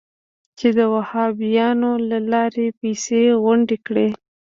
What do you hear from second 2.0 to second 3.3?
له لارې پیسې